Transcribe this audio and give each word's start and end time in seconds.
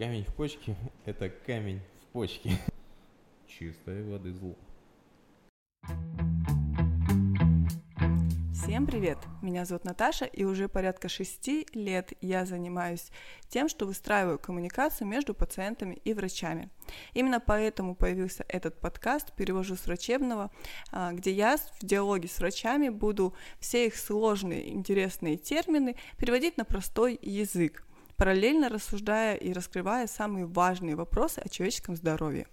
Камень 0.00 0.24
в 0.24 0.34
почке– 0.34 0.74
это 1.04 1.28
камень 1.28 1.82
в 2.00 2.06
почке. 2.14 2.52
Чистой 3.46 4.02
воды 4.02 4.32
зло. 4.32 4.56
Всем 8.54 8.86
привет! 8.86 9.18
Меня 9.42 9.66
зовут 9.66 9.84
Наташа, 9.84 10.24
и 10.24 10.44
уже 10.44 10.70
порядка 10.70 11.10
шести 11.10 11.66
лет 11.74 12.14
я 12.22 12.46
занимаюсь 12.46 13.10
тем, 13.50 13.68
что 13.68 13.84
выстраиваю 13.84 14.38
коммуникацию 14.38 15.06
между 15.06 15.34
пациентами 15.34 16.00
и 16.02 16.14
врачами. 16.14 16.70
Именно 17.12 17.38
поэтому 17.38 17.94
появился 17.94 18.46
этот 18.48 18.80
подкаст 18.80 19.34
«Перевожу 19.36 19.76
с 19.76 19.84
врачебного», 19.84 20.50
а, 20.92 21.12
где 21.12 21.30
я 21.30 21.58
в 21.58 21.84
диалоге 21.84 22.26
с 22.26 22.38
врачами 22.38 22.88
буду 22.88 23.34
все 23.58 23.86
их 23.86 23.96
сложные, 23.96 24.72
интересные 24.72 25.36
термины 25.36 25.96
переводить 26.16 26.56
на 26.56 26.64
простой 26.64 27.18
язык, 27.20 27.84
параллельно 28.20 28.68
рассуждая 28.68 29.34
и 29.34 29.50
раскрывая 29.50 30.06
самые 30.06 30.44
важные 30.44 30.94
вопросы 30.94 31.38
о 31.38 31.48
человеческом 31.48 31.96
здоровье. 31.96 32.46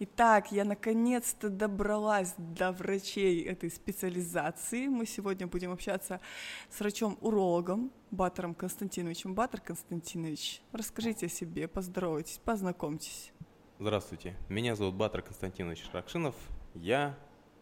Итак, 0.00 0.52
я 0.52 0.66
наконец-то 0.66 1.48
добралась 1.48 2.34
до 2.36 2.72
врачей 2.72 3.40
этой 3.42 3.70
специализации. 3.70 4.88
Мы 4.88 5.06
сегодня 5.06 5.46
будем 5.46 5.72
общаться 5.72 6.20
с 6.68 6.78
врачом-урологом 6.78 7.90
Батором 8.10 8.54
Константиновичем. 8.54 9.34
Батор 9.34 9.62
Константинович, 9.62 10.60
расскажите 10.72 11.24
о 11.24 11.28
себе, 11.30 11.68
поздоровайтесь, 11.68 12.38
познакомьтесь. 12.44 13.32
Здравствуйте, 13.78 14.36
меня 14.50 14.76
зовут 14.76 14.96
Батор 14.96 15.22
Константинович 15.22 15.86
Ракшинов. 15.94 16.34
Я 16.74 17.18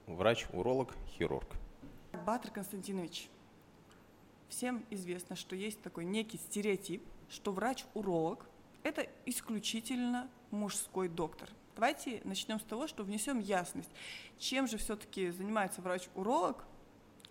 врач-уролог, 0.08 0.96
хирург. 1.06 1.46
Батор 2.26 2.50
Константинович, 2.50 3.28
всем 4.48 4.84
известно, 4.90 5.36
что 5.36 5.54
есть 5.54 5.80
такой 5.80 6.04
некий 6.04 6.36
стереотип, 6.36 7.04
что 7.30 7.52
врач-уролог– 7.52 8.46
это 8.82 9.06
исключительно 9.24 10.28
мужской 10.50 11.08
доктор– 11.08 11.48
Давайте 11.80 12.20
начнем 12.24 12.60
с 12.60 12.62
того, 12.62 12.86
что 12.86 13.04
внесем 13.04 13.38
ясность. 13.38 13.88
Чем 14.38 14.68
же 14.68 14.76
все-таки 14.76 15.30
занимается 15.30 15.80
врач-уролог, 15.80 16.64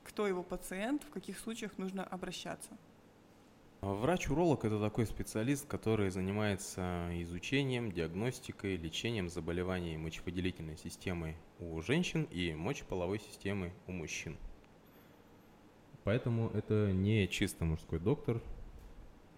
кто 0.03 0.25
его 0.25 0.41
пациент, 0.41 1.03
в 1.03 1.11
каких 1.11 1.37
случаях 1.37 1.77
нужно 1.77 2.03
обращаться? 2.03 2.71
Врач-уролог– 3.81 4.65
это 4.65 4.81
такой 4.81 5.05
специалист, 5.05 5.67
который 5.67 6.09
занимается 6.09 7.09
изучением, 7.21 7.91
диагностикой, 7.91 8.75
лечением 8.75 9.29
заболеваний 9.29 9.97
мочевыделительной 9.97 10.77
системы 10.77 11.35
у 11.59 11.79
женщин 11.81 12.23
и 12.31 12.55
мочеполовой 12.55 13.19
системы 13.19 13.71
у 13.85 13.91
мужчин. 13.91 14.35
Поэтому 16.03 16.49
это 16.49 16.91
не 16.91 17.27
чисто 17.27 17.65
мужской 17.65 17.99
доктор, 17.99 18.41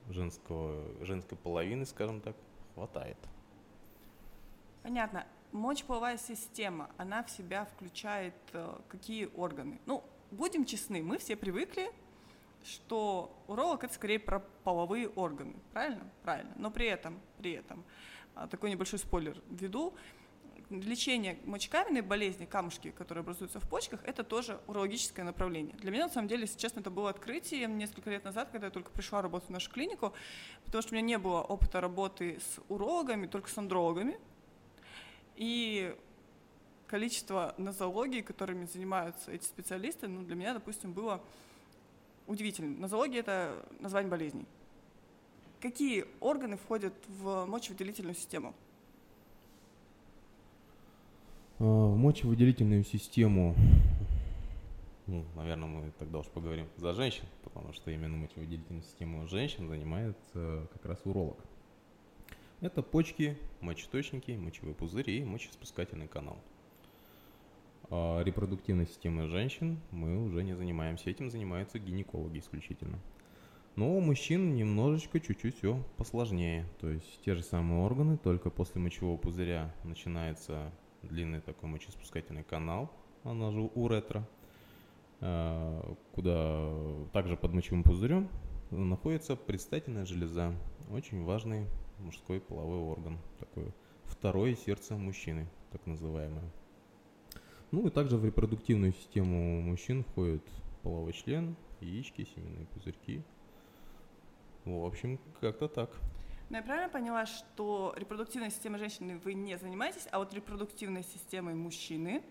женского, 0.10 0.84
женской 1.06 1.38
половины, 1.38 1.86
скажем 1.86 2.22
так, 2.22 2.36
хватает. 2.74 3.18
Понятно. 4.84 5.26
Мочеполовая 5.52 6.18
система, 6.18 6.90
она 6.98 7.24
в 7.24 7.30
себя 7.30 7.66
включает 7.66 8.34
э, 8.54 8.74
какие 8.88 9.30
органы? 9.36 9.80
Ну, 9.86 10.04
будем 10.32 10.66
честны, 10.66 11.04
мы 11.04 11.18
все 11.18 11.36
привыкли, 11.36 11.92
что 12.64 13.36
уролог 13.48 13.84
это 13.84 13.94
скорее 13.94 14.20
про 14.20 14.40
половые 14.64 15.10
органы, 15.10 15.56
правильно? 15.74 16.10
Правильно. 16.24 16.54
Но 16.56 16.72
при 16.72 16.88
этом, 16.88 17.20
при 17.38 17.52
этом, 17.52 17.84
а, 18.34 18.48
такой 18.48 18.72
небольшой 18.72 19.00
спойлер 19.00 19.42
введу, 19.50 19.94
лечение 20.80 21.38
мочекаменной 21.46 22.02
болезни, 22.02 22.46
камушки, 22.46 22.92
которые 22.92 23.22
образуются 23.22 23.60
в 23.60 23.70
почках, 23.70 24.02
это 24.06 24.24
тоже 24.24 24.60
урологическое 24.68 25.26
направление. 25.26 25.76
Для 25.76 25.92
меня, 25.92 26.08
на 26.08 26.14
самом 26.14 26.28
деле, 26.28 26.44
если 26.44 26.58
честно, 26.58 26.80
это 26.80 26.90
было 26.90 27.10
открытием 27.10 27.78
несколько 27.78 28.10
лет 28.10 28.24
назад, 28.24 28.50
когда 28.52 28.68
я 28.68 28.72
только 28.72 28.90
пришла 28.92 29.22
работать 29.22 29.50
в 29.50 29.52
нашу 29.52 29.70
клинику, 29.72 30.14
потому 30.66 30.82
что 30.82 30.94
у 30.94 30.96
меня 30.96 31.06
не 31.06 31.18
было 31.18 31.42
опыта 31.42 31.82
работы 31.82 32.40
с 32.40 32.60
урологами, 32.70 33.28
только 33.28 33.50
с 33.50 33.58
андрологами, 33.58 34.18
и 35.36 35.96
количество 36.88 37.56
нозологий, 37.58 38.22
которыми 38.22 38.66
занимаются 38.66 39.32
эти 39.32 39.46
специалисты, 39.46 40.08
ну, 40.08 40.24
для 40.24 40.36
меня, 40.36 40.54
допустим, 40.54 40.94
было 40.94 41.22
удивительным. 42.28 42.80
Нозология– 42.80 43.20
это 43.22 43.66
название 43.80 44.10
болезней. 44.10 44.46
Какие 45.60 46.06
органы 46.20 46.58
входят 46.58 46.94
в 47.08 47.46
мочевыделительную 47.46 48.16
систему? 48.16 48.54
А, 51.62 51.64
в 51.64 51.96
мочевыделительную 51.96 52.84
систему, 52.84 53.56
ну, 55.06 55.24
наверное, 55.36 55.68
мы 55.68 55.92
тогда 56.00 56.18
уж 56.18 56.26
поговорим 56.26 56.68
за 56.78 56.94
женщин, 56.94 57.26
потому 57.44 57.72
что 57.72 57.92
именно 57.92 58.18
мочевыделительную 58.18 58.82
систему 58.82 59.28
женщин 59.28 59.68
занимает 59.68 60.18
как 60.34 60.84
раз 60.86 61.00
уролог. 61.06 61.38
Это 62.62 62.82
почки, 62.82 63.38
мочеточники, 63.60 64.32
мочевые 64.32 64.74
пузыри 64.74 65.20
и 65.20 65.24
мочеспускательный 65.24 66.08
канал. 66.08 66.40
А 67.92 68.24
репродуктивной 68.24 68.88
системой 68.88 69.28
женщин 69.28 69.80
мы 69.92 70.24
уже 70.24 70.44
не 70.44 70.56
занимаемся. 70.56 71.12
Этим 71.12 71.30
занимаются 71.30 71.78
гинекологи 71.78 72.40
исключительно. 72.40 72.98
Но 73.76 73.96
у 73.96 74.02
мужчин 74.02 74.56
немножечко 74.56 75.20
чуть-чуть 75.20 75.58
все 75.58 75.84
посложнее. 75.98 76.66
То 76.80 76.90
есть 76.90 77.22
те 77.24 77.36
же 77.36 77.44
самые 77.44 77.82
органы, 77.84 78.18
только 78.18 78.50
после 78.50 78.82
мочевого 78.82 79.18
пузыря 79.18 79.72
начинается 79.84 80.72
длинный 81.04 81.42
такой 81.42 81.70
мочеспускательный 81.70 82.44
канал, 82.44 82.92
она 83.24 83.52
же 83.52 83.62
уретра, 83.62 84.28
а, 85.20 85.96
куда 86.14 86.70
также 87.14 87.38
под 87.38 87.54
мочевым 87.54 87.84
пузырем 87.84 88.30
находится 88.72 89.36
предстательная 89.36 90.06
железа. 90.06 90.54
Очень 90.90 91.24
важный 91.24 91.68
мужской 92.00 92.40
половой 92.40 92.80
орган, 92.80 93.20
такое 93.40 93.74
второе 94.06 94.56
сердце 94.56 94.96
мужчины, 94.96 95.48
так 95.72 95.86
называемое. 95.86 96.52
Ну 97.72 97.88
и 97.88 97.90
также 97.90 98.18
в 98.18 98.26
репродуктивную 98.26 98.94
систему 98.94 99.62
мужчин 99.62 100.04
входит 100.04 100.44
половой 100.84 101.14
член, 101.14 101.56
яички, 101.80 102.28
семенные 102.36 102.66
пузырьки. 102.68 103.24
В 104.66 104.86
общем, 104.86 105.20
как-то 105.40 105.68
так. 105.68 105.90
Но 106.52 106.58
я 106.58 106.64
правильно 106.64 106.90
поняла, 106.90 107.26
что 107.26 107.94
репродуктивной 107.96 108.52
системой 108.52 108.78
женщины 108.78 109.18
вы 109.24 109.36
не 109.36 109.58
занимаетесь, 109.58 110.06
а 110.12 110.20
вот 110.20 110.34
репродуктивной 110.34 111.02
системой 111.02 111.54
мужчины, 111.54 112.22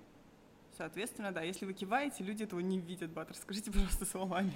соответственно, 0.76 1.32
да, 1.32 1.41
если 1.41 1.64
вы 1.64 1.72
киваете, 1.72 2.22
люди 2.22 2.42
этого 2.42 2.60
не 2.60 2.78
видят, 2.78 3.10
Батер. 3.12 3.34
Скажите, 3.34 3.72
пожалуйста, 3.72 4.04
словами. 4.04 4.53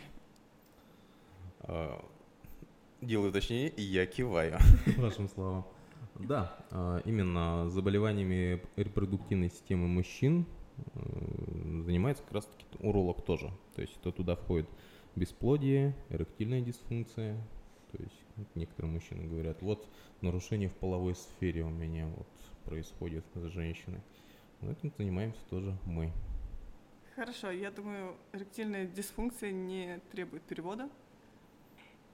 А, 1.60 2.04
делаю 3.00 3.32
точнее, 3.32 3.70
и 3.70 3.80
я 3.80 4.04
киваю. 4.04 4.58
Вашим 4.98 5.30
словам. 5.30 5.66
Да, 6.16 6.54
а, 6.70 7.00
именно 7.06 7.70
заболеваниями 7.70 8.60
репродуктивной 8.76 9.48
системы 9.48 9.88
мужчин 9.88 10.44
э, 10.76 11.82
занимается 11.86 12.22
как 12.22 12.32
раз 12.34 12.44
таки 12.44 12.66
уролог 12.80 13.24
тоже. 13.24 13.50
То 13.74 13.80
есть 13.80 13.96
это 13.96 14.12
туда 14.12 14.36
входит 14.36 14.68
бесплодие, 15.16 15.96
эректильная 16.10 16.60
дисфункция. 16.60 17.42
То 17.92 18.02
есть 18.02 18.23
некоторые 18.54 18.92
мужчины 18.92 19.26
говорят, 19.26 19.62
вот 19.62 19.88
нарушение 20.20 20.68
в 20.68 20.74
половой 20.74 21.14
сфере 21.14 21.62
у 21.62 21.70
меня 21.70 22.06
вот 22.06 22.26
происходит 22.64 23.24
с 23.34 23.48
женщиной. 23.50 24.00
Но 24.60 24.72
этим 24.72 24.92
занимаемся 24.96 25.40
тоже 25.50 25.76
мы. 25.84 26.12
Хорошо, 27.14 27.50
я 27.50 27.70
думаю, 27.70 28.16
эректильная 28.32 28.86
дисфункция 28.86 29.52
не 29.52 30.00
требует 30.10 30.42
перевода. 30.42 30.88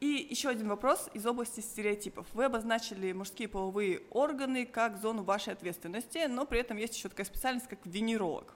И 0.00 0.26
еще 0.30 0.48
один 0.48 0.68
вопрос 0.68 1.10
из 1.12 1.26
области 1.26 1.60
стереотипов. 1.60 2.26
Вы 2.32 2.46
обозначили 2.46 3.12
мужские 3.12 3.48
половые 3.48 4.00
органы 4.10 4.64
как 4.64 4.96
зону 4.96 5.22
вашей 5.22 5.52
ответственности, 5.52 6.26
но 6.26 6.46
при 6.46 6.60
этом 6.60 6.78
есть 6.78 6.96
еще 6.96 7.10
такая 7.10 7.26
специальность, 7.26 7.68
как 7.68 7.78
венеролог. 7.84 8.54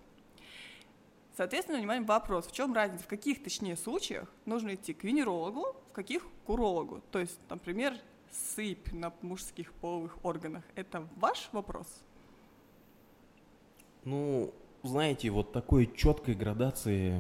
Соответственно, 1.37 1.79
внимание, 1.79 2.07
вопрос, 2.07 2.47
в 2.47 2.53
чем 2.53 2.75
разница, 2.75 3.05
в 3.05 3.09
каких, 3.09 3.43
точнее, 3.43 3.77
случаях 3.77 4.33
нужно 4.47 4.75
идти 4.75 4.95
к 4.95 5.05
венерологу, 5.05 5.77
в 5.91 5.93
каких 5.93 6.27
к 6.47 6.51
урологу? 6.51 7.03
То 7.11 7.19
есть, 7.19 7.39
например, 7.49 7.97
сыпь 8.31 8.93
на 8.93 9.13
мужских 9.23 9.73
половых 9.75 10.25
органах. 10.25 10.63
Это 10.75 11.09
ваш 11.17 11.49
вопрос? 11.53 11.87
Ну, 14.05 14.53
знаете, 14.83 15.31
вот 15.31 15.53
такой 15.53 15.93
четкой 15.95 16.35
градации 16.35 17.19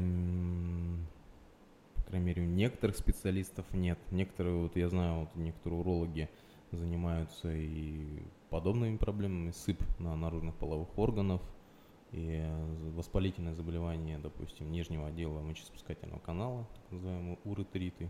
крайней 2.14 2.28
мере, 2.28 2.42
у 2.42 2.46
некоторых 2.46 2.96
специалистов 2.96 3.66
нет. 3.72 3.98
Некоторые, 4.12 4.54
вот 4.54 4.76
я 4.76 4.88
знаю, 4.88 5.22
вот 5.22 5.34
некоторые 5.34 5.80
урологи 5.80 6.28
занимаются 6.70 7.52
и 7.52 8.22
подобными 8.50 8.96
проблемами, 8.96 9.50
сыпь 9.50 9.82
на 9.98 10.14
наружных 10.14 10.54
половых 10.54 10.96
органов, 10.96 11.42
и 12.14 12.42
воспалительное 12.94 13.54
заболевание, 13.54 14.18
допустим, 14.18 14.70
нижнего 14.70 15.08
отдела 15.08 15.40
мочеспускательного 15.40 16.20
канала, 16.20 16.66
так 16.74 16.92
называемые 16.92 17.38
уретриты. 17.44 18.08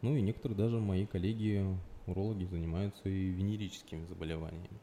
Ну 0.00 0.16
и 0.16 0.20
некоторые 0.20 0.58
даже 0.58 0.80
мои 0.80 1.06
коллеги, 1.06 1.64
урологи, 2.06 2.44
занимаются 2.44 3.08
и 3.08 3.28
венерическими 3.28 4.04
заболеваниями. 4.06 4.80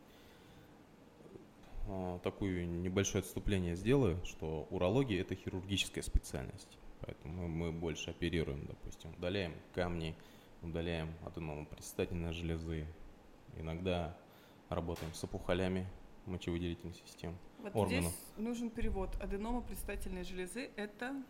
А, 1.87 2.19
такое 2.19 2.65
небольшое 2.65 3.21
отступление 3.21 3.75
сделаю, 3.75 4.23
что 4.23 4.65
урология– 4.69 5.19
это 5.21 5.35
хирургическая 5.35 6.03
специальность. 6.03 6.77
Поэтому 7.01 7.49
мы 7.49 7.71
больше 7.73 8.11
оперируем, 8.11 8.65
допустим, 8.65 9.11
удаляем 9.17 9.53
камни, 9.73 10.15
удаляем 10.61 11.09
аденома 11.25 11.65
предстательной 11.65 12.31
железы, 12.31 12.87
Иногда 13.57 14.15
работаем 14.69 15.13
с 15.13 15.23
опухолями 15.23 15.87
мочевыделительной 16.25 16.93
системы. 16.93 17.35
Вот 17.59 17.75
органов. 17.75 18.03
здесь 18.05 18.25
нужен 18.37 18.69
перевод. 18.69 19.15
Аденома 19.21 19.61
предстательной 19.61 20.23
железы– 20.23 20.69
это 20.75 21.23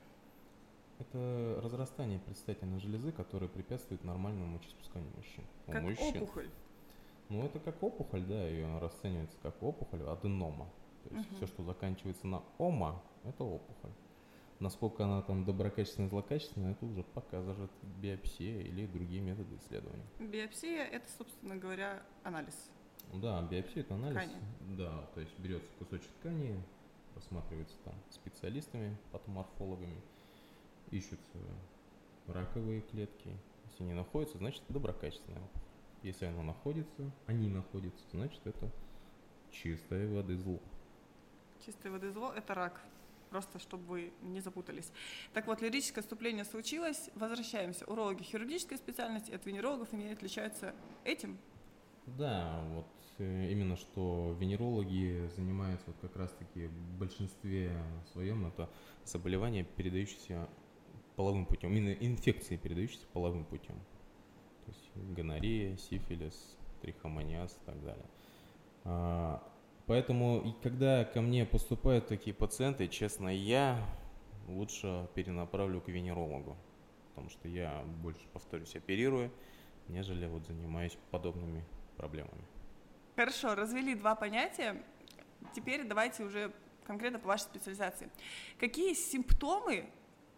Это 0.99 1.59
разрастание 1.63 2.19
предстательной 2.19 2.79
железы, 2.79 3.11
которое 3.13 3.47
препятствует 3.47 4.03
нормальному 4.03 4.47
мочеиспусканию 4.57 5.09
мужчин. 5.15 5.43
У 5.67 5.71
как 5.71 5.83
мужчин. 5.83 6.23
опухоль. 6.23 6.49
Ну, 7.29 7.45
это 7.45 7.59
как 7.59 7.81
опухоль, 7.81 8.23
да, 8.25 8.47
ее 8.47 8.79
расценивается 8.79 9.37
как 9.41 9.61
опухоль, 9.63 10.01
аденома. 10.03 10.67
То 11.05 11.15
есть 11.15 11.27
Мгм. 11.29 11.35
все, 11.37 11.47
что 11.47 11.63
заканчивается 11.63 12.27
на 12.27 12.43
ома, 12.57 13.01
это 13.23 13.43
опухоль. 13.45 13.91
Насколько 14.59 15.05
она 15.05 15.21
там 15.21 15.45
доброкачественная, 15.45 16.09
злокачественная, 16.09 16.73
это 16.73 16.85
уже 16.85 17.03
покажет 17.03 17.71
биопсия 18.01 18.59
или 18.61 18.85
другие 18.87 19.21
методы 19.21 19.55
исследования. 19.55 20.03
Биопсия– 20.19 20.83
это, 20.91 21.09
собственно 21.17 21.55
говоря, 21.55 22.03
анализ. 22.23 22.69
Да, 23.13 23.41
биопсия 23.41 23.81
это 23.81 23.95
анализ. 23.95 24.17
Ткани. 24.17 24.35
Да, 24.77 25.05
то 25.13 25.21
есть 25.21 25.37
берется 25.39 25.69
кусочек 25.79 26.09
ткани, 26.19 26.61
рассматривается 27.15 27.75
там 27.83 27.95
специалистами, 28.11 28.95
патоморфологами, 29.11 30.01
ищутся 30.91 31.37
раковые 32.27 32.81
клетки. 32.81 33.35
Если 33.69 33.83
не 33.83 33.93
находятся, 33.93 34.37
значит 34.37 34.63
доброкачественная 34.69 35.41
опухоль. 35.41 35.61
Если 36.03 36.25
она 36.25 36.43
находится, 36.43 37.11
они 37.25 37.49
находятся, 37.49 38.03
значит 38.11 38.45
это 38.45 38.71
чистой 39.51 40.07
воды 40.07 40.37
зло. 40.37 40.59
Чистой 41.65 41.91
воды 41.91 42.11
зло– 42.11 42.31
это 42.35 42.53
рак. 42.53 42.81
Просто 43.29 43.59
чтобы 43.59 43.83
вы 43.83 44.13
не 44.21 44.39
запутались. 44.39 44.91
Так 45.33 45.47
вот, 45.47 45.61
лирическое 45.61 46.01
отступление 46.01 46.45
случилось. 46.45 47.09
Возвращаемся. 47.15 47.85
Урологи 47.85 48.23
хирургической 48.23 48.77
специальности 48.77 49.31
от 49.31 49.45
венерологов 49.45 49.93
они 49.93 50.09
отличаются 50.09 50.73
этим. 51.03 51.37
Да, 52.05 52.63
вот 52.69 52.87
именно 53.23 53.75
что 53.75 54.35
венерологи 54.39 55.29
занимаются 55.35 55.87
вот 55.87 55.97
как 56.01 56.15
раз-таки 56.15 56.67
в 56.67 56.99
большинстве 56.99 57.71
своем 58.11 58.47
это 58.47 58.69
заболевания, 59.05 59.63
передающиеся 59.63 60.47
половым 61.15 61.45
путем, 61.45 61.75
именно 61.75 61.93
инфекции, 61.93 62.57
передающиеся 62.57 63.07
половым 63.13 63.45
путем. 63.45 63.75
То 64.65 64.71
есть 64.71 65.15
гонорея, 65.15 65.75
сифилис, 65.77 66.57
трихомониаз 66.81 67.51
и 67.51 67.65
так 67.65 67.83
далее. 67.83 68.05
А, 68.85 69.43
Поэтому, 69.89 70.55
когда 70.61 71.03
ко 71.03 71.19
мне 71.19 71.47
поступают 71.47 72.05
такие 72.05 72.31
пациенты, 72.31 72.87
честно, 72.87 73.27
я 73.29 73.83
лучше 74.47 75.09
перенаправлю 75.15 75.81
к 75.81 75.87
венерологу, 75.87 76.55
потому 77.09 77.31
что 77.31 77.47
я 77.47 77.83
больше, 78.03 78.21
повторюсь, 78.31 78.75
оперирую, 78.75 79.31
нежели 79.87 80.27
вот 80.27 80.45
занимаюсь 80.45 80.95
подобными 81.09 81.65
проблемами. 81.97 82.45
Хорошо, 83.19 83.53
развели 83.53 83.95
два 83.95 84.15
понятия. 84.15 84.81
Теперь 85.53 85.83
давайте 85.83 86.23
уже 86.23 86.53
конкретно 86.85 87.19
по 87.19 87.27
вашей 87.27 87.41
специализации. 87.41 88.09
Какие 88.57 88.93
симптомы 88.93 89.89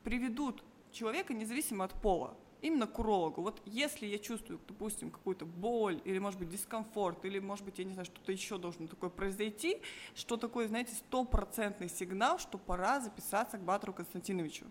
приведут 0.03 0.63
человека, 0.91 1.31
независимо 1.35 1.85
от 1.85 1.93
пола, 1.93 2.35
именно 2.59 2.87
к 2.87 2.97
урологу? 2.97 3.43
Вот 3.43 3.61
если 3.67 4.07
я 4.07 4.17
чувствую, 4.17 4.59
допустим, 4.67 5.11
какую-то 5.11 5.45
боль, 5.45 6.01
или, 6.05 6.17
может 6.17 6.39
быть, 6.39 6.49
дискомфорт, 6.49 7.23
или, 7.23 7.37
может 7.37 7.63
быть, 7.65 7.77
я 7.77 7.85
не 7.85 7.93
знаю, 7.93 8.07
что-то 8.07 8.31
еще 8.31 8.57
должно 8.57 8.87
такое 8.87 9.11
произойти, 9.11 9.79
что 10.15 10.35
такое, 10.35 10.67
знаете, 10.67 10.95
стопроцентный 10.95 11.87
сигнал, 11.87 12.39
что 12.39 12.57
пора 12.57 12.99
записаться 12.99 13.59
к 13.59 13.61
Батру 13.61 13.93
Константиновичу? 13.93 14.65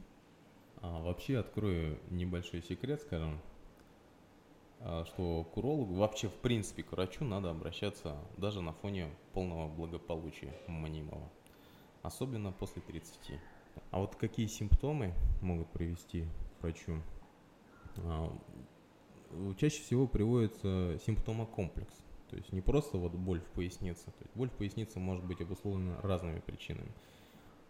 А, 0.82 1.00
вообще 1.00 1.38
открою 1.38 2.00
небольшой 2.10 2.60
секрет, 2.60 3.02
скажем, 3.02 3.40
что 5.06 5.44
к 5.44 5.56
урологу, 5.56 5.94
вообще 5.94 6.28
в 6.28 6.34
принципе 6.34 6.82
к 6.82 6.92
врачу 6.92 7.24
надо 7.24 7.50
обращаться 7.50 8.16
даже 8.38 8.62
на 8.62 8.72
фоне 8.72 9.08
полного 9.32 9.68
благополучия 9.68 10.54
мнимого, 10.66 11.30
особенно 12.02 12.52
после 12.52 12.80
30. 12.82 13.38
А 13.90 13.98
вот 13.98 14.16
какие 14.16 14.46
симптомы 14.46 15.14
могут 15.42 15.68
привести 15.70 16.24
к 16.58 16.62
врачу? 16.62 17.02
А, 17.98 18.36
Чаще 19.58 19.80
всего 19.82 20.08
приводится 20.08 20.98
симптомокомплекс, 21.06 21.94
то 22.30 22.36
есть 22.36 22.52
не 22.52 22.60
просто 22.60 22.98
вот 22.98 23.12
боль 23.12 23.40
в 23.40 23.46
пояснице, 23.50 24.06
то 24.06 24.22
есть 24.22 24.34
боль 24.34 24.48
в 24.48 24.54
пояснице 24.54 24.98
может 24.98 25.24
быть 25.24 25.40
обусловлена 25.40 26.00
разными 26.02 26.40
причинами, 26.40 26.90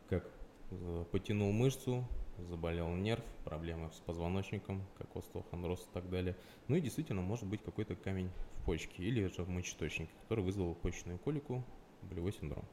как 0.09 0.25
э, 0.71 1.05
потянул 1.13 1.53
мышцу, 1.53 2.07
заболел 2.49 2.89
нерв, 2.89 3.25
проблемы 3.45 3.91
с 3.93 4.01
позвоночником, 4.01 4.83
как 4.99 5.15
остеохондроз 5.17 5.81
и 5.81 5.95
так 5.95 6.09
далее. 6.11 6.37
Ну 6.69 6.77
и 6.77 6.81
действительно 6.81 7.23
может 7.23 7.47
быть 7.47 7.63
какой-то 7.63 7.97
камень 7.97 8.31
в 8.55 8.65
почке 8.65 9.03
или 9.03 9.27
же 9.27 9.43
в 9.43 9.49
мочеточнике, 9.49 10.13
который 10.23 10.45
вызвал 10.45 10.75
почечную 10.75 11.19
колику, 11.19 11.65
болевой 12.03 12.33
синдром. 12.33 12.65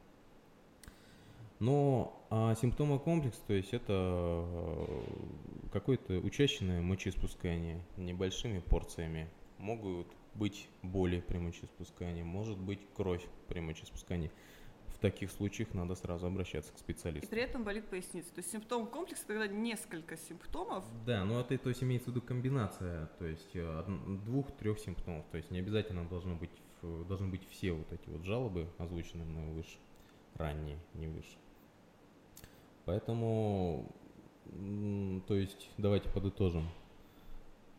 Но 1.60 2.22
а 2.30 2.56
симптомокомплекс, 2.56 3.38
то 3.48 3.54
есть 3.54 3.74
это 3.74 4.46
э, 4.48 5.02
какое-то 5.72 6.20
учащенное 6.20 6.82
мочеиспускание 6.82 7.82
небольшими 7.98 8.60
порциями. 8.60 9.28
Могут 9.58 10.08
быть 10.36 10.70
боли 10.84 11.20
при 11.20 11.40
мочеиспускании, 11.40 12.22
может 12.22 12.60
быть 12.60 12.80
кровь 12.96 13.26
при 13.48 13.60
мочеиспускании. 13.60 14.32
В 14.98 15.00
таких 15.00 15.30
случаях 15.30 15.76
надо 15.76 15.94
сразу 15.94 16.26
обращаться 16.26 16.74
к 16.74 16.76
И 16.76 16.80
специалисту. 16.80 17.30
при 17.30 17.42
этом 17.44 17.64
болит 17.64 17.86
поясница. 17.86 18.34
То 18.34 18.40
есть 18.40 18.52
симптом 18.52 18.88
комплекса, 18.88 19.26
когда 19.28 19.46
несколько 19.46 20.18
симптомов, 20.18 20.84
Да, 21.06 21.24
но 21.24 21.40
это 21.40 21.56
то 21.60 21.70
есть 21.70 21.84
имеется 21.84 22.10
в 22.10 22.16
виду 22.16 22.26
комбинация, 22.26 23.06
то 23.20 23.26
есть 23.26 23.52
э, 23.54 23.84
двух-трех 24.26 24.80
симптомов, 24.80 25.24
то 25.30 25.38
есть 25.38 25.52
не 25.52 25.60
обязательно 25.60 26.08
должно 26.08 26.36
быть, 26.36 26.50
должны 26.82 27.28
быть 27.28 27.48
все 27.50 27.74
вот 27.74 27.92
эти 27.94 28.10
вот 28.10 28.24
жалобы, 28.24 28.68
озвученные 28.80 29.26
мной 29.28 29.54
выше, 29.54 29.78
ранние, 30.34 30.80
не 30.96 31.08
выше. 31.08 31.38
Поэтому, 32.86 33.92
то 35.28 35.36
есть 35.36 35.70
давайте 35.78 36.10
подытожим. 36.10 36.68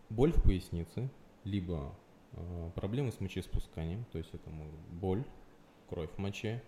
Боль 0.08 0.32
в 0.32 0.40
пояснице, 0.42 1.10
либо 1.42 1.94
э, 2.32 2.70
проблемы 2.76 3.10
с 3.10 3.20
мочеиспусканием, 3.20 4.04
то 4.12 4.18
есть 4.18 4.32
это 4.32 4.50
боль, 4.92 5.24
кровь 5.88 6.10
в 6.12 6.18
моче, 6.18 6.62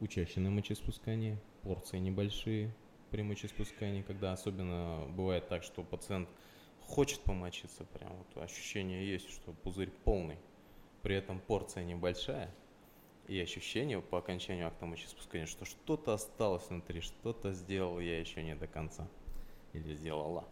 учащенное 0.00 0.50
мочеиспускание, 0.50 1.38
порции 1.62 1.98
небольшие 1.98 2.74
при 3.10 3.22
мочеиспускании, 3.22 4.02
когда 4.02 4.32
особенно 4.32 5.06
бывает 5.08 5.48
так, 5.48 5.62
что 5.62 5.82
пациент 5.82 6.28
хочет 6.80 7.20
помочиться, 7.20 7.84
прям 7.84 8.12
вот 8.16 8.42
ощущение 8.42 9.08
есть, 9.08 9.30
что 9.30 9.52
пузырь 9.52 9.90
полный, 10.04 10.38
при 11.02 11.16
этом 11.16 11.40
порция 11.40 11.84
небольшая, 11.84 12.54
и 13.28 13.40
ощущение 13.40 14.00
по 14.00 14.18
окончанию 14.18 14.68
акта 14.68 14.86
мочеиспускания, 14.86 15.46
что 15.46 15.64
что-то 15.64 16.14
осталось 16.14 16.68
внутри, 16.68 17.00
что-то 17.00 17.52
сделал 17.52 17.98
я 17.98 18.20
еще 18.20 18.42
не 18.42 18.54
до 18.54 18.66
конца. 18.66 19.08
Или 19.72 19.94
сделала. 19.94 20.44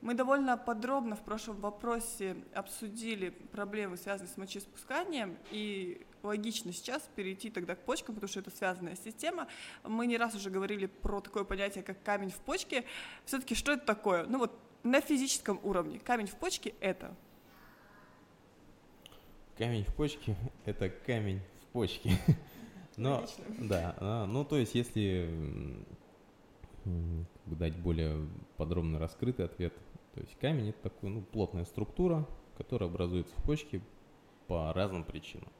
Мы 0.00 0.14
довольно 0.14 0.56
подробно 0.56 1.14
в 1.14 1.22
прошлом 1.22 1.56
вопросе 1.60 2.36
обсудили 2.54 3.28
проблемы, 3.30 3.98
связанные 3.98 4.32
с 4.32 4.36
мочеиспусканием, 4.38 5.36
и 5.50 6.06
логично 6.22 6.72
сейчас 6.72 7.02
перейти 7.14 7.50
тогда 7.50 7.74
к 7.74 7.80
почкам, 7.80 8.14
потому 8.14 8.28
что 8.28 8.40
это 8.40 8.50
связанная 8.50 8.96
система. 8.96 9.46
Мы 9.84 10.06
не 10.06 10.16
раз 10.16 10.34
уже 10.34 10.48
говорили 10.48 10.86
про 10.86 11.20
такое 11.20 11.44
понятие, 11.44 11.84
как 11.84 12.02
камень 12.02 12.30
в 12.30 12.38
почке. 12.38 12.84
Все-таки 13.26 13.54
что 13.54 13.72
это 13.72 13.84
такое? 13.84 14.24
Ну 14.24 14.38
вот 14.38 14.58
на 14.82 15.02
физическом 15.02 15.60
уровне. 15.62 15.98
Камень 15.98 16.26
в 16.26 16.34
почке– 16.36 16.74
это 16.80 17.14
Камень 19.60 19.84
в 19.84 19.94
почке– 19.94 20.34
это 20.64 20.88
камень 20.88 21.42
в 21.60 21.66
почке. 21.72 22.12
Но, 22.96 23.26
да, 23.58 23.94
а, 23.98 24.24
ну 24.24 24.42
то 24.42 24.56
есть 24.56 24.74
если 24.74 25.28
дать 27.44 27.76
более 27.76 28.26
подробно 28.56 28.98
раскрытый 28.98 29.44
ответ, 29.44 29.74
то 30.14 30.20
есть 30.20 30.36
камень 30.38 30.70
это 30.70 30.90
такая 30.90 31.10
ну, 31.10 31.22
плотная 31.22 31.64
структура, 31.64 32.26
которая 32.56 32.90
образуется 32.90 33.34
в 33.36 33.44
почке 33.44 33.80
по 34.46 34.72
разным 34.72 35.04
причинам. 35.04 35.50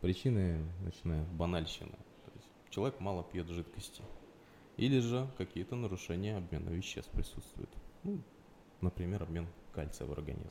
Причины, 0.00 0.64
начиная 0.82 1.24
с 1.24 1.28
банальщины. 1.28 1.90
То 1.90 2.30
есть 2.34 2.48
человек 2.70 3.00
мало 3.00 3.24
пьет 3.24 3.48
жидкости. 3.48 4.02
Или 4.76 5.00
же 5.00 5.28
какие-то 5.36 5.76
нарушения 5.76 6.36
обмена 6.36 6.70
веществ 6.70 7.10
присутствуют. 7.10 7.70
Ну, 8.02 8.22
например, 8.80 9.22
обмен 9.22 9.46
кальция 9.72 10.06
в 10.06 10.12
организме. 10.12 10.50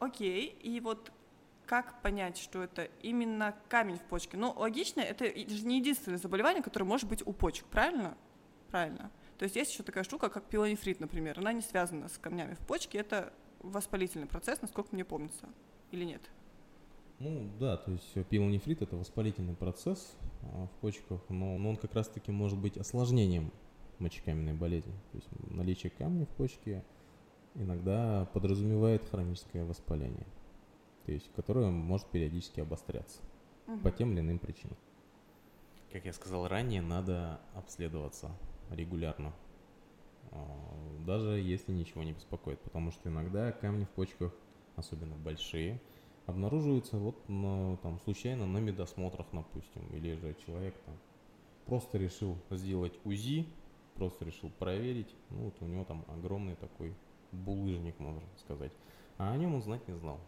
окей. 0.00 0.56
И 0.62 0.80
вот 0.80 1.12
как 1.66 2.00
понять, 2.02 2.38
что 2.38 2.62
это 2.62 2.84
именно 3.02 3.54
камень 3.68 3.98
в 3.98 4.02
почке? 4.02 4.36
Ну, 4.36 4.52
логично, 4.56 5.00
это 5.00 5.26
же 5.26 5.66
не 5.66 5.78
единственное 5.78 6.18
заболевание, 6.18 6.62
которое 6.62 6.86
может 6.86 7.08
быть 7.08 7.24
у 7.26 7.32
почек, 7.32 7.66
правильно? 7.66 8.16
Правильно. 8.70 9.10
То 9.38 9.44
есть 9.44 9.56
есть 9.56 9.72
еще 9.72 9.82
такая 9.82 10.04
штука, 10.04 10.28
как 10.30 10.44
пилонефрит, 10.46 11.00
например. 11.00 11.38
Она 11.38 11.52
не 11.52 11.60
связана 11.60 12.08
с 12.08 12.18
камнями 12.18 12.54
в 12.54 12.58
почке, 12.66 12.98
это 12.98 13.32
воспалительный 13.60 14.26
процесс, 14.26 14.60
насколько 14.60 14.94
мне 14.94 15.04
помнится. 15.04 15.48
Или 15.92 16.04
нет? 16.04 16.22
Ну 17.20 17.48
да, 17.58 17.76
то 17.76 17.92
есть 17.92 18.10
э, 18.16 18.24
пилонефрит 18.24 18.82
это 18.82 18.96
воспалительный 18.96 19.54
процесс 19.54 20.16
а, 20.42 20.66
в 20.66 20.70
почках, 20.80 21.20
но, 21.28 21.58
но 21.58 21.70
он 21.70 21.76
как 21.76 21.94
раз-таки 21.94 22.30
может 22.30 22.58
быть 22.58 22.76
осложнением 22.76 23.52
мочекаменной 23.98 24.54
болезни. 24.54 24.92
То 25.12 25.16
есть 25.16 25.28
наличие 25.50 25.90
камня 25.90 26.26
в 26.26 26.28
почке 26.30 26.84
иногда 27.54 28.28
подразумевает 28.32 29.04
хроническое 29.04 29.64
воспаление, 29.64 30.26
то 31.06 31.12
есть 31.12 31.30
которое 31.34 31.70
может 31.70 32.06
периодически 32.08 32.60
обостряться 32.60 33.20
Мгм. 33.66 33.80
по 33.80 33.90
тем 33.90 34.12
или 34.12 34.20
иным 34.20 34.38
причинам. 34.38 34.76
Как 35.92 36.04
я 36.04 36.12
сказал 36.12 36.46
ранее, 36.46 36.82
надо 36.82 37.40
обследоваться 37.54 38.30
регулярно, 38.70 39.32
а, 40.30 40.46
даже 41.06 41.38
если 41.40 41.72
ничего 41.72 42.02
не 42.02 42.12
беспокоит, 42.12 42.60
потому 42.60 42.90
что 42.90 43.08
иногда 43.08 43.52
камни 43.52 43.84
в 43.84 43.90
почках, 43.90 44.32
особенно 44.76 45.16
большие, 45.16 45.80
обнаруживаются 46.26 46.98
вот 46.98 47.28
на, 47.28 47.76
там, 47.78 47.98
случайно 48.00 48.46
на 48.46 48.58
медосмотрах, 48.58 49.26
допустим, 49.32 49.86
или 49.92 50.14
же 50.14 50.36
человек 50.46 50.74
там 50.84 50.96
просто 51.66 51.98
решил 51.98 52.36
сделать 52.50 52.98
УЗИ, 53.04 53.46
просто 53.94 54.24
решил 54.24 54.50
проверить, 54.50 55.14
ну 55.30 55.44
вот 55.46 55.54
у 55.60 55.64
него 55.66 55.84
там 55.84 56.04
огромный 56.08 56.56
такой 56.56 56.94
булыжник, 57.32 57.98
можно 57.98 58.22
сказать, 58.36 58.72
а 59.16 59.32
о 59.32 59.36
нем 59.36 59.54
он 59.54 59.62
знать 59.62 59.86
не 59.88 59.94
знал. 59.94 60.20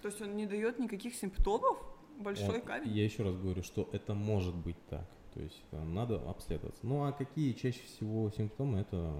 То 0.00 0.08
есть 0.08 0.20
он 0.22 0.36
не 0.36 0.46
дает 0.46 0.78
никаких 0.78 1.14
симптомов? 1.14 1.78
Большой 2.18 2.56
Он- 2.56 2.62
камень? 2.62 2.90
Я 2.90 3.04
еще 3.04 3.22
раз 3.22 3.36
говорю, 3.36 3.62
что 3.62 3.88
это 3.92 4.14
может 4.14 4.54
быть 4.54 4.76
так. 4.88 5.08
То 5.38 5.44
есть 5.44 5.62
э, 5.70 5.84
надо 5.84 6.16
обследоваться. 6.28 6.84
Ну 6.84 7.04
а 7.04 7.12
какие 7.12 7.52
чаще 7.52 7.80
всего 7.84 8.28
симптомы? 8.30 8.80
Это 8.80 9.14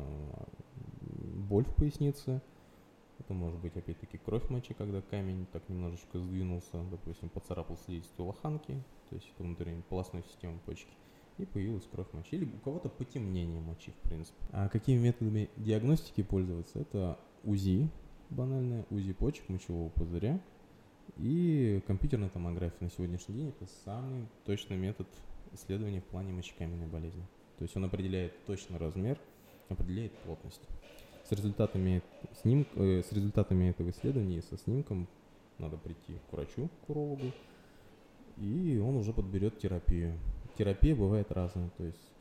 боль 1.00 1.64
в 1.64 1.72
пояснице. 1.76 2.42
Это 3.20 3.34
может 3.34 3.60
быть 3.60 3.76
опять-таки 3.76 4.18
кровь 4.18 4.42
в 4.42 4.50
моче, 4.50 4.74
когда 4.74 5.00
камень 5.00 5.46
так 5.52 5.68
немножечко 5.68 6.18
сдвинулся, 6.18 6.82
допустим, 6.90 7.28
поцарапал 7.28 7.76
слизистую 7.76 8.26
лоханки, 8.26 8.82
то 9.10 9.14
есть 9.14 9.30
это 9.32 9.44
внутренняя 9.44 9.82
полостной 9.82 10.24
системы 10.24 10.58
почки, 10.66 10.90
и 11.36 11.44
появилась 11.44 11.84
кровь 11.84 12.08
в 12.08 12.14
моче. 12.14 12.36
Или 12.36 12.46
у 12.46 12.58
кого-то 12.64 12.88
потемнение 12.88 13.60
мочи, 13.60 13.92
в 13.92 14.08
принципе. 14.08 14.44
А 14.50 14.68
какими 14.68 14.98
методами 14.98 15.50
диагностики 15.56 16.24
пользоваться? 16.24 16.80
Это 16.80 17.16
УЗИ, 17.44 17.88
банальное 18.30 18.84
УЗИ 18.90 19.12
почек, 19.12 19.48
мочевого 19.48 19.88
пузыря, 19.90 20.40
и 21.16 21.80
компьютерная 21.86 22.28
томография 22.28 22.78
на 22.80 22.90
сегодняшний 22.90 23.36
день 23.36 23.48
это 23.50 23.70
самый 23.84 24.26
точный 24.44 24.76
метод 24.76 25.06
исследования 25.52 26.00
в 26.00 26.04
плане 26.04 26.32
мочекаменной 26.32 26.86
болезни. 26.86 27.26
То 27.58 27.62
есть 27.62 27.76
он 27.76 27.84
определяет 27.84 28.32
точный 28.46 28.78
размер, 28.78 29.18
определяет 29.68 30.12
плотность. 30.18 30.62
С 31.24 31.32
результатами, 31.32 32.02
сним, 32.40 32.66
э, 32.76 33.02
с 33.02 33.12
результатами 33.12 33.68
этого 33.68 33.90
исследования 33.90 34.38
и 34.38 34.42
со 34.42 34.56
снимком 34.56 35.08
надо 35.58 35.76
прийти 35.76 36.14
к 36.30 36.32
врачу, 36.32 36.70
к 36.86 36.90
урологу, 36.90 37.32
и 38.38 38.78
он 38.78 38.96
уже 38.96 39.12
подберет 39.12 39.58
терапию. 39.58 40.18
Терапия 40.56 40.94
бывает 40.94 41.30
разная, 41.32 41.70
то 41.76 41.84
есть 41.84 42.12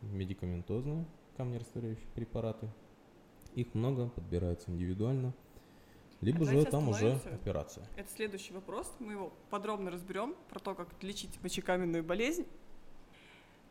медикаментозные 0.00 1.04
камнерастворяющие 1.36 2.06
препараты. 2.14 2.68
Их 3.54 3.74
много, 3.74 4.08
подбирается 4.08 4.70
индивидуально. 4.70 5.32
Либо 6.20 6.44
же 6.44 6.52
давайте 6.52 6.70
там 6.70 6.88
уже 6.88 7.20
операция. 7.32 7.86
Это 7.96 8.10
следующий 8.10 8.52
вопрос. 8.52 8.90
Мы 8.98 9.12
его 9.12 9.32
подробно 9.50 9.90
разберем 9.90 10.34
про 10.48 10.58
то, 10.58 10.74
как 10.74 10.88
лечить 11.02 11.42
мочекаменную 11.42 12.02
болезнь. 12.02 12.46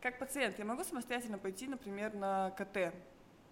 Как 0.00 0.18
пациент 0.18 0.58
я 0.58 0.64
могу 0.64 0.84
самостоятельно 0.84 1.38
пойти, 1.38 1.66
например, 1.66 2.14
на 2.14 2.50
КТ 2.50 2.94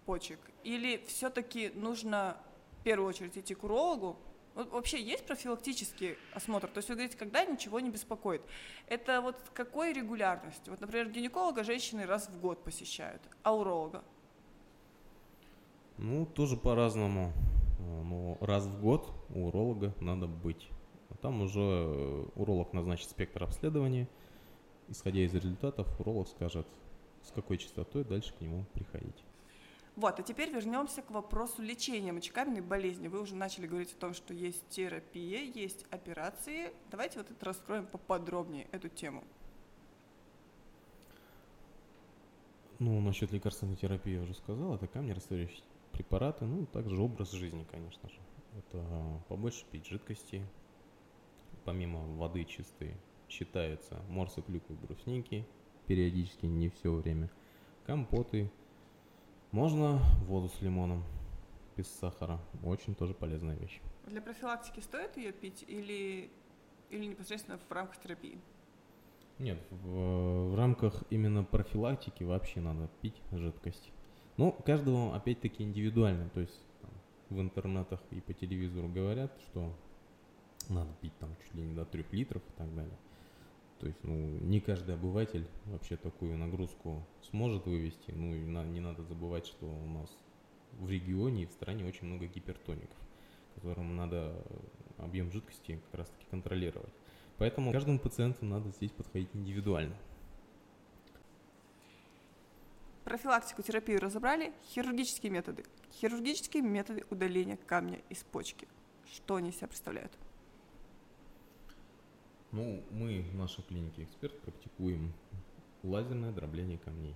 почек? 0.05 0.39
Или 0.63 1.03
все-таки 1.07 1.71
нужно 1.73 2.37
в 2.79 2.83
первую 2.83 3.09
очередь 3.09 3.37
идти 3.37 3.55
к 3.55 3.63
урологу? 3.63 4.17
Вот 4.53 4.71
вообще 4.71 5.01
есть 5.01 5.25
профилактический 5.25 6.15
осмотр? 6.33 6.67
То 6.67 6.77
есть 6.77 6.89
вы 6.89 6.95
говорите, 6.95 7.17
когда 7.17 7.43
ничего 7.43 7.79
не 7.79 7.89
беспокоит. 7.89 8.41
Это 8.87 9.21
вот 9.21 9.35
какой 9.53 9.93
регулярностью? 9.93 10.71
Вот, 10.71 10.79
например, 10.79 11.09
гинеколога 11.09 11.63
женщины 11.63 12.05
раз 12.05 12.29
в 12.29 12.39
год 12.39 12.63
посещают, 12.63 13.21
а 13.41 13.55
уролога? 13.55 14.03
Ну, 15.97 16.25
тоже 16.27 16.55
по-разному. 16.55 17.33
Э, 17.83 18.03
Но 18.03 18.37
раз 18.41 18.65
в 18.65 18.81
год 18.81 19.11
у 19.29 19.47
уролога 19.47 19.93
надо 19.99 20.27
быть. 20.27 20.69
А 21.09 21.15
Там 21.15 21.41
уже 21.41 21.59
э, 21.59 22.25
уролог 22.35 22.73
назначит 22.73 23.09
спектр 23.09 23.43
обследования. 23.43 24.07
Исходя 24.89 25.21
из 25.21 25.33
результатов, 25.33 25.87
уролог 25.99 26.27
скажет, 26.27 26.67
с 27.21 27.31
какой 27.31 27.57
частотой 27.57 28.03
дальше 28.03 28.33
к 28.33 28.41
нему 28.41 28.65
приходить. 28.73 29.23
Вот, 29.95 30.19
а 30.19 30.23
теперь 30.23 30.49
вернемся 30.51 31.03
к 31.03 31.11
вопросу 31.11 31.61
лечения 31.61 32.11
мочекаменной 32.11 32.61
болезни. 32.61 33.07
Вы 33.07 33.21
уже 33.21 33.35
начали 33.35 33.67
говорить 33.67 33.93
о 33.93 33.97
том, 33.97 34.13
что 34.15 34.33
есть 34.33 34.67
терапия, 34.69 35.41
есть 35.41 35.85
операции. 35.91 36.73
Давайте 36.89 37.19
вот 37.19 37.29
это 37.29 37.45
раскроем 37.45 37.85
поподробнее, 37.85 38.67
эту 38.71 38.89
тему. 38.89 39.23
Ну, 42.79 42.99
насчет 43.01 43.31
лекарственной 43.31 43.75
терапии 43.75 44.15
я 44.15 44.23
уже 44.23 44.33
сказал, 44.33 44.75
это 44.75 44.87
камни 44.87 45.11
растворяющие 45.11 45.61
препараты, 45.93 46.45
ну, 46.45 46.65
также 46.65 47.01
образ 47.01 47.31
жизни, 47.31 47.65
конечно 47.71 48.09
же. 48.09 48.19
Это 48.57 49.23
побольше 49.29 49.65
пить 49.71 49.87
жидкости, 49.87 50.45
помимо 51.63 51.99
воды 52.17 52.43
чистой, 52.43 52.95
считаются 53.29 54.01
морсы, 54.09 54.41
клюквы, 54.41 54.75
брусники, 54.75 55.47
периодически, 55.87 56.45
не 56.45 56.69
все 56.69 56.91
время, 56.91 57.29
компоты, 57.85 58.51
можно 59.51 59.99
воду 60.27 60.49
с 60.49 60.61
лимоном, 60.61 61.03
без 61.77 61.87
сахара, 61.87 62.39
очень 62.63 62.95
тоже 62.95 63.13
полезная 63.13 63.55
вещь. 63.55 63.81
Для 64.05 64.21
профилактики 64.21 64.79
стоит 64.79 65.17
ее 65.17 65.31
пить 65.31 65.63
или, 65.67 66.29
или 66.89 67.05
непосредственно 67.05 67.57
в 67.57 67.71
рамках 67.71 67.99
терапии? 68.01 68.39
Нет, 69.39 69.59
в, 69.71 70.51
в 70.51 70.55
рамках 70.55 71.03
именно 71.09 71.43
профилактики 71.43 72.23
вообще 72.23 72.61
надо 72.61 72.89
пить 73.01 73.19
жидкость. 73.31 73.91
Ну, 74.37 74.51
каждого 74.65 75.15
опять-таки 75.15 75.63
индивидуально, 75.63 76.29
то 76.29 76.39
есть 76.39 76.59
там, 76.81 76.91
в 77.29 77.41
интернетах 77.41 77.99
и 78.11 78.19
по 78.19 78.33
телевизору 78.33 78.87
говорят, 78.87 79.31
что 79.41 79.73
надо 80.69 80.91
пить 81.01 81.13
там 81.19 81.29
чуть 81.43 81.53
ли 81.55 81.63
не 81.63 81.73
до 81.75 81.85
трех 81.85 82.11
литров 82.13 82.41
и 82.47 82.51
так 82.57 82.73
далее. 82.75 82.97
То 83.79 83.87
есть, 83.87 83.99
ну, 84.03 84.15
не 84.15 84.61
каждый 84.61 84.95
обыватель 84.95 85.45
вообще 85.65 85.97
такую 85.97 86.37
нагрузку 86.37 87.05
сможет 87.29 87.65
вывести. 87.65 88.11
Ну, 88.11 88.33
и 88.33 88.45
на- 88.45 88.65
не 88.65 88.79
надо 88.79 89.03
забывать, 89.03 89.45
что 89.45 89.65
у 89.65 89.89
нас 89.89 90.09
в 90.79 90.89
регионе 90.89 91.43
и 91.43 91.45
в 91.45 91.51
стране 91.51 91.85
очень 91.85 92.07
много 92.07 92.25
гипертоников, 92.27 92.97
которым 93.55 93.95
надо 93.95 94.33
э, 94.35 95.03
объем 95.03 95.31
жидкости 95.31 95.79
как 95.91 95.99
раз-таки 95.99 96.25
контролировать. 96.31 96.93
Поэтому 97.37 97.71
каждому 97.73 97.99
пациенту 97.99 98.45
надо 98.45 98.69
здесь 98.69 98.91
подходить 98.91 99.29
индивидуально. 99.33 99.95
Профилактику, 103.13 103.61
терапию 103.61 103.99
разобрали. 103.99 104.51
Хирургические 104.71 105.31
методы. 105.31 105.65
Хирургические 105.91 106.63
методы 106.63 107.05
удаления 107.11 107.57
камня 107.57 108.01
из 108.09 108.23
почки. 108.23 108.67
Что 109.05 109.35
они 109.35 109.51
из 109.51 109.57
себя 109.57 109.67
представляют? 109.67 110.11
Ну, 112.51 112.83
мы 112.89 113.21
в 113.31 113.35
нашей 113.35 113.63
клинике 113.65 114.05
эксперт 114.05 114.35
практикуем 114.39 115.13
лазерное 115.83 116.31
дробление 116.31 116.79
камней. 116.79 117.13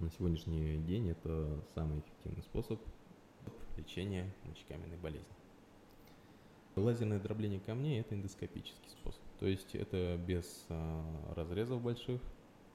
На 0.00 0.10
сегодняшний 0.10 0.78
день 0.78 1.08
это 1.08 1.62
самый 1.76 2.00
эффективный 2.00 2.42
способ 2.42 2.80
лечения 3.76 4.28
мочекаменной 4.42 4.96
болезни. 4.96 5.36
Лазерное 6.74 7.20
дробление 7.20 7.60
камней– 7.60 8.00
это 8.00 8.16
эндоскопический 8.16 8.90
способ. 8.90 9.22
То 9.38 9.46
есть 9.46 9.76
это 9.76 10.16
без 10.16 10.66
а, 10.68 11.32
разрезов 11.36 11.80
больших, 11.80 12.20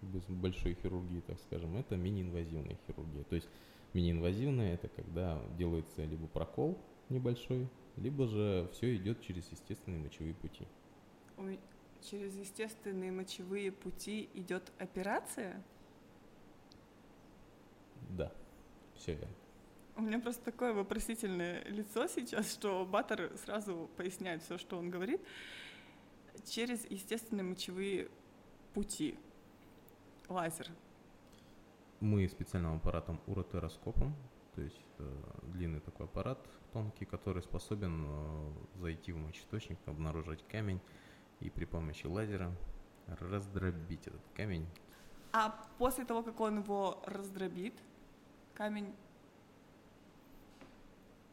без 0.04 0.24
большой 0.26 0.76
хирургии, 0.76 1.22
так 1.22 1.40
скажем. 1.40 1.76
Это 1.78 1.96
мини-инвазивная 1.96 2.78
хирургия. 2.88 3.24
То 3.24 3.36
есть 3.36 3.50
мини-инвазивная– 3.94 4.74
это 4.76 4.88
когда 4.88 5.42
делается 5.58 6.04
либо 6.04 6.28
прокол 6.28 6.78
небольшой, 7.10 7.68
либо 7.98 8.28
же 8.28 8.70
все 8.74 8.96
идет 8.96 9.22
через 9.22 9.48
естественные 9.52 10.02
мочевые 10.02 10.34
пути. 10.36 10.66
Ме- 11.38 11.60
Через 12.02 12.36
естественные 12.36 13.12
мочевые 13.14 13.72
пути 13.72 14.30
идет 14.34 14.72
операция? 14.78 15.64
Да, 18.10 18.32
все 18.96 19.14
верно. 19.14 19.36
У 19.96 20.02
меня 20.02 20.20
просто 20.20 20.44
такое 20.44 20.74
вопросительное 20.74 21.64
лицо 21.66 22.08
сейчас, 22.08 22.52
что 22.52 22.86
Баттер 22.86 23.32
сразу 23.46 23.90
поясняет 23.96 24.42
все, 24.42 24.58
что 24.58 24.78
он 24.78 24.90
говорит. 24.90 25.22
Через 26.46 26.86
естественные 26.90 27.44
мочевые 27.44 28.10
пути. 28.74 29.18
Лазер. 30.34 30.68
Мы 32.00 32.28
специальным 32.28 32.76
аппаратом 32.76 33.22
уротероскопом, 33.28 34.16
то 34.56 34.62
есть 34.62 34.82
э, 34.98 35.24
длинный 35.54 35.80
такой 35.80 36.08
аппарат 36.08 36.40
тонкий, 36.74 37.06
который 37.06 37.44
способен 37.44 38.06
э, 38.08 38.52
зайти 38.80 39.12
в 39.12 39.18
мочеточник, 39.18 39.78
обнаружить 39.86 40.44
камень 40.48 40.82
и 41.40 41.50
при 41.50 41.66
помощи 41.66 42.08
лазера 42.08 42.52
раздробить 43.08 44.08
этот 44.08 44.22
камень. 44.36 44.66
А 45.34 45.56
после 45.78 46.04
того, 46.04 46.24
как 46.24 46.40
он 46.40 46.60
его 46.60 47.02
раздробит, 47.06 47.74
камень, 48.56 48.94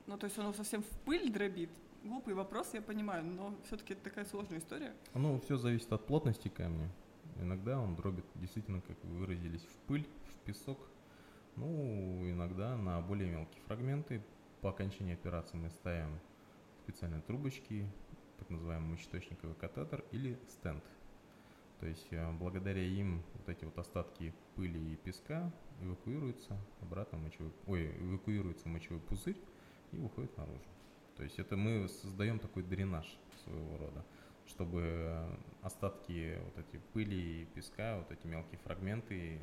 ну 0.07 0.19
то 0.19 0.27
есть 0.27 0.39
он 0.39 0.45
его 0.45 0.55
совсем 0.55 0.83
в 0.83 0.91
пыль 1.05 1.33
дробит. 1.33 1.71
Глупый 2.05 2.35
вопрос, 2.35 2.75
я 2.75 2.83
понимаю, 2.83 3.25
но 3.25 3.55
все-таки 3.65 3.95
это 3.95 4.05
такая 4.05 4.25
сложная 4.25 4.59
история. 4.59 4.95
Ну, 5.15 5.39
все 5.41 5.57
зависит 5.57 5.93
от 5.93 6.07
плотности 6.07 6.49
камня. 6.49 6.91
Иногда 7.41 7.81
он 7.81 7.97
дробит 7.97 8.25
действительно, 8.35 8.81
как 8.83 8.97
вы 9.05 9.19
выразились, 9.19 9.63
в 9.63 9.77
пыль, 9.87 10.07
в 10.29 10.45
песок. 10.45 10.79
Ну, 11.57 12.31
иногда 12.31 12.77
на 12.77 13.01
более 13.01 13.31
мелкие 13.31 13.63
фрагменты 13.63 14.23
по 14.61 14.71
окончании 14.71 15.15
операции 15.15 15.57
мы 15.57 15.71
ставим 15.71 16.21
специальные 16.85 17.23
трубочки, 17.23 17.87
так 18.39 18.51
называемый 18.51 18.93
мочеточниковый 18.93 19.57
катетер 19.57 20.05
или 20.13 20.39
стенд. 20.49 20.85
То 21.81 21.87
есть 21.87 22.09
э, 22.11 22.33
благодаря 22.33 22.83
им 22.83 23.23
вот 23.35 23.49
эти 23.49 23.65
вот 23.65 23.79
остатки 23.79 24.35
пыли 24.55 24.93
и 24.93 24.97
песка 24.97 25.51
эвакуируются 25.81 26.59
обратно 26.83 27.19
в 27.19 27.23
мочевой, 27.23 27.53
ой, 27.67 27.97
эвакуируется 28.01 28.69
мочевой 28.69 29.01
пузырь 29.01 29.39
и 29.93 29.97
выходит 29.97 30.37
наружу. 30.37 30.61
То 31.17 31.23
есть 31.23 31.39
это 31.39 31.57
мы 31.57 31.89
создаем 31.89 32.39
такой 32.39 32.63
дренаж 32.63 33.19
своего 33.45 33.79
рода, 33.79 34.05
чтобы 34.51 35.27
остатки 35.63 36.39
вот 36.45 36.59
эти 36.59 36.81
пыли 36.93 37.43
и 37.43 37.45
песка, 37.47 37.97
вот 37.99 38.11
эти 38.11 38.27
мелкие 38.27 38.59
фрагменты 38.59 39.41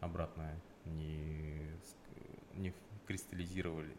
обратно 0.00 0.54
не, 0.84 1.70
не 2.54 2.72
кристаллизировали, 3.06 3.94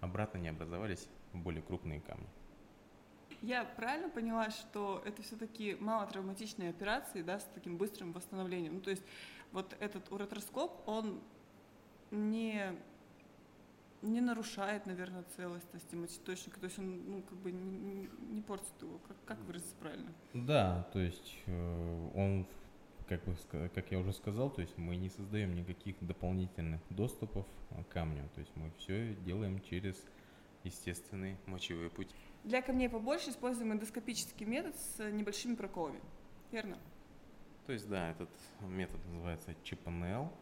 обратно 0.00 0.38
не 0.38 0.48
образовались 0.48 1.08
более 1.32 1.62
крупные 1.62 2.00
камни. 2.00 2.28
Я 3.40 3.64
правильно 3.64 4.08
поняла, 4.08 4.50
что 4.50 5.02
это 5.04 5.22
все-таки 5.22 5.76
малотравматичные 5.80 6.70
операции, 6.70 7.22
да, 7.22 7.40
с 7.40 7.44
таким 7.54 7.76
быстрым 7.76 8.12
восстановлением? 8.12 8.74
Ну, 8.74 8.80
то 8.80 8.90
есть 8.90 9.02
вот 9.50 9.76
этот 9.80 10.12
уретроскоп, 10.12 10.86
он 10.86 11.20
не 12.12 12.76
не 14.02 14.20
нарушает, 14.20 14.86
наверное, 14.86 15.24
целостности 15.36 15.94
мочеточника, 15.94 16.58
то 16.58 16.66
есть 16.66 16.78
он, 16.78 17.10
ну, 17.10 17.22
как 17.22 17.38
бы 17.38 17.52
не, 17.52 18.08
не 18.30 18.42
портит 18.42 18.74
его, 18.80 18.98
как, 19.06 19.16
как 19.24 19.40
выразиться 19.44 19.74
правильно? 19.76 20.12
Да, 20.34 20.88
то 20.92 20.98
есть 20.98 21.38
э, 21.46 22.10
он, 22.14 22.46
как, 23.08 23.24
бы, 23.24 23.36
как 23.74 23.90
я 23.92 23.98
уже 23.98 24.12
сказал, 24.12 24.50
то 24.50 24.60
есть 24.60 24.76
мы 24.76 24.96
не 24.96 25.08
создаем 25.08 25.54
никаких 25.54 25.96
дополнительных 26.00 26.80
доступов 26.90 27.46
к 27.70 27.92
камню, 27.92 28.28
то 28.34 28.40
есть 28.40 28.52
мы 28.56 28.70
все 28.78 29.14
делаем 29.24 29.60
через 29.60 29.96
естественные 30.64 31.38
мочевые 31.46 31.90
пути. 31.90 32.14
Для 32.44 32.60
камней 32.60 32.88
побольше 32.88 33.30
используем 33.30 33.72
эндоскопический 33.72 34.46
метод 34.46 34.76
с 34.76 35.10
небольшими 35.10 35.54
проколами, 35.54 36.00
верно? 36.50 36.76
То 37.66 37.72
есть, 37.72 37.88
да, 37.88 38.10
этот 38.10 38.30
метод 38.60 38.98
называется 39.06 39.54
ЧПНЛ, 39.62 40.32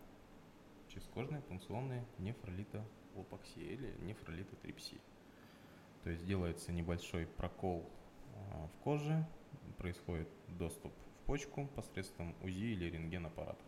ческожная 1.11 1.41
пункционная 1.41 2.07
нефролита 2.19 2.85
лопоксия 3.17 3.65
или 3.65 3.93
нефролитотрипсия. 4.03 5.01
То 6.05 6.11
есть 6.11 6.25
делается 6.25 6.71
небольшой 6.71 7.27
прокол 7.27 7.85
а, 8.37 8.69
в 8.69 8.85
коже, 8.85 9.27
происходит 9.77 10.29
доступ 10.47 10.93
в 10.93 11.27
почку 11.27 11.67
посредством 11.75 12.37
УЗИ 12.45 12.75
или 12.75 12.85
рентген-аппарата. 12.91 13.65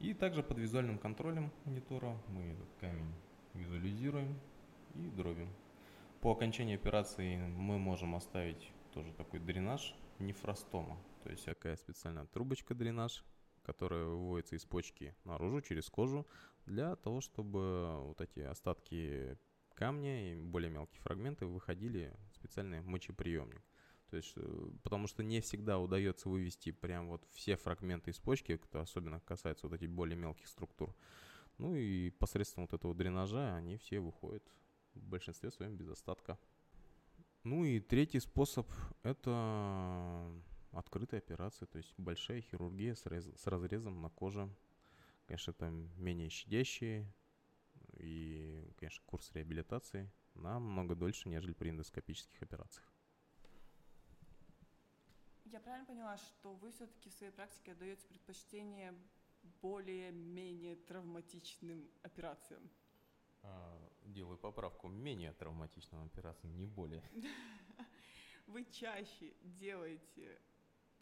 И 0.00 0.14
также 0.14 0.42
под 0.42 0.58
визуальным 0.58 0.98
контролем 0.98 1.52
монитора 1.66 2.16
мы 2.28 2.52
этот 2.52 2.72
камень 2.80 3.12
визуализируем 3.52 4.40
и 4.94 5.10
дробим. 5.10 5.50
По 6.22 6.32
окончании 6.32 6.74
операции 6.74 7.36
мы 7.36 7.78
можем 7.78 8.14
оставить 8.14 8.72
тоже 8.94 9.12
такой 9.12 9.40
дренаж 9.40 9.94
нефростома. 10.18 10.96
То 11.22 11.30
есть 11.30 11.44
такая 11.44 11.76
специальная 11.76 12.24
трубочка 12.24 12.74
дренаж, 12.74 13.22
которая 13.62 14.04
выводится 14.04 14.56
из 14.56 14.64
почки 14.64 15.14
наружу 15.24 15.60
через 15.60 15.88
кожу 15.88 16.26
для 16.66 16.96
того, 16.96 17.20
чтобы 17.20 17.98
вот 18.00 18.20
эти 18.20 18.40
остатки 18.40 19.38
камня 19.74 20.32
и 20.32 20.42
более 20.42 20.70
мелкие 20.70 21.00
фрагменты 21.00 21.46
выходили 21.46 22.14
в 22.30 22.36
специальный 22.36 22.82
мочеприемник. 22.82 23.62
То 24.10 24.16
есть, 24.16 24.34
э, 24.36 24.70
потому 24.82 25.06
что 25.06 25.22
не 25.22 25.40
всегда 25.40 25.78
удается 25.78 26.28
вывести 26.28 26.70
прям 26.70 27.08
вот 27.08 27.26
все 27.32 27.56
фрагменты 27.56 28.10
из 28.10 28.18
почки, 28.18 28.58
кто 28.58 28.80
особенно 28.80 29.20
касается 29.20 29.66
вот 29.66 29.74
этих 29.74 29.90
более 29.90 30.16
мелких 30.16 30.46
структур. 30.48 30.94
Ну 31.58 31.74
и 31.74 32.10
посредством 32.10 32.64
вот 32.64 32.74
этого 32.74 32.94
дренажа 32.94 33.54
они 33.54 33.76
все 33.78 34.00
выходят 34.00 34.42
в 34.94 35.00
большинстве 35.00 35.50
своем 35.50 35.76
без 35.76 35.88
остатка. 35.88 36.38
Ну 37.44 37.64
и 37.64 37.80
третий 37.80 38.20
способ– 38.20 38.70
это 39.02 40.30
открытая 40.72 41.20
операция, 41.20 41.66
то 41.66 41.78
есть 41.78 41.94
большая 41.98 42.40
хирургия 42.40 42.94
с, 42.94 43.06
рез, 43.06 43.28
с 43.36 43.46
разрезом 43.46 44.00
на 44.00 44.10
коже. 44.10 44.48
Конечно, 45.26 45.52
там 45.52 45.90
менее 45.96 46.28
щадящие, 46.28 47.12
и, 47.98 48.72
конечно, 48.76 49.02
курс 49.06 49.30
реабилитации 49.32 50.10
намного 50.34 50.94
дольше, 50.94 51.28
нежели 51.28 51.52
при 51.52 51.70
эндоскопических 51.70 52.42
операциях. 52.42 52.92
Я 55.44 55.60
правильно 55.60 55.86
поняла, 55.86 56.16
что 56.16 56.54
вы 56.54 56.70
все-таки 56.70 57.10
в 57.10 57.12
своей 57.12 57.32
практике 57.32 57.72
отдаете 57.72 58.06
предпочтение 58.06 58.94
более-менее 59.60 60.76
травматичным 60.76 61.90
операциям? 62.02 62.70
А, 63.42 63.90
делаю 64.04 64.38
поправку 64.38 64.88
менее 64.88 65.32
травматичным 65.32 66.04
операциям, 66.04 66.56
не 66.56 66.66
более. 66.66 67.02
Вы 68.46 68.64
чаще 68.64 69.34
делаете 69.42 70.40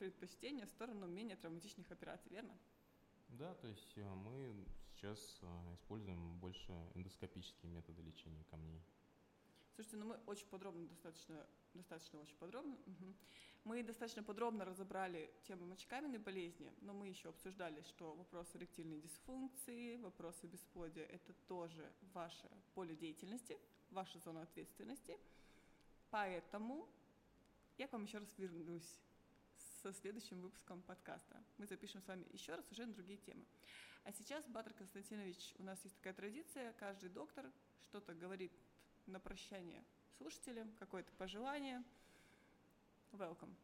предпочтение 0.01 0.65
в 0.65 0.71
сторону 0.71 1.07
менее 1.07 1.37
травматичных 1.37 1.91
операций, 1.93 2.33
верно? 2.33 2.57
Да, 3.29 3.55
то 3.55 3.69
есть 3.69 3.93
э, 3.97 4.15
мы 4.15 4.67
сейчас 4.95 5.39
э, 5.43 5.75
используем 5.75 6.39
больше 6.39 6.73
эндоскопические 6.95 7.71
методы 7.71 8.01
лечения 8.03 8.43
камней. 8.51 8.83
Слушайте, 9.75 9.99
ну 9.99 10.07
мы 10.07 10.21
очень 10.27 10.47
подробно, 10.47 10.89
достаточно, 10.89 11.47
достаточно 11.75 12.19
очень 12.19 12.37
подробно. 12.37 12.75
Угу. 12.87 13.15
Мы 13.65 13.83
достаточно 13.83 14.23
подробно 14.23 14.65
разобрали 14.65 15.31
тему 15.47 15.67
мочекаменной 15.67 16.19
болезни, 16.19 16.73
но 16.81 16.95
мы 16.95 17.09
еще 17.09 17.29
обсуждали, 17.29 17.83
что 17.83 18.15
вопросы 18.15 18.57
эректильной 18.57 19.01
дисфункции, 19.01 19.97
вопросы 19.97 20.47
бесплодия– 20.47 21.05
это 21.13 21.35
тоже 21.47 21.93
ваше 22.15 22.51
поле 22.75 22.97
деятельности, 22.97 23.59
ваша 23.91 24.19
зона 24.21 24.43
ответственности. 24.43 25.19
Поэтому 26.11 26.89
я 27.77 27.87
к 27.87 27.93
вам 27.93 28.05
еще 28.05 28.19
раз 28.19 28.29
вернусь 28.39 28.99
со 29.83 29.93
следующим 29.95 30.40
выпуском 30.43 30.83
подкаста. 30.83 31.43
Мы 31.57 31.66
запишем 31.66 32.03
с 32.03 32.09
вами 32.09 32.27
еще 32.33 32.55
раз 32.55 32.71
уже 32.71 32.85
на 32.85 32.93
другие 32.93 33.19
темы. 33.19 33.45
А 34.05 34.12
сейчас, 34.12 34.47
Батр 34.47 34.75
Константинович, 34.75 35.55
у 35.59 35.62
нас 35.62 35.79
есть 35.85 35.97
такая 35.97 36.12
традиция, 36.12 36.73
каждый 36.75 37.09
доктор 37.09 37.47
что-то 37.83 38.14
говорит 38.14 38.53
на 39.07 39.21
прощание 39.21 39.83
слушателям, 40.19 40.71
какое-то 40.79 41.11
пожелание. 41.12 41.83
Welcome. 43.12 43.55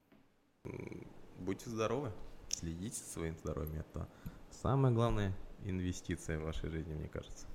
Будьте 1.39 1.69
здоровы, 1.69 2.13
следите 2.49 2.99
за 2.99 3.05
своим 3.05 3.37
здоровьем. 3.37 3.81
Это 3.81 4.09
самая 4.51 4.93
главная 4.93 5.35
инвестиция 5.65 6.39
в 6.39 6.45
вашей 6.45 6.71
жизни, 6.71 6.95
мне 6.95 7.09
кажется. 7.09 7.47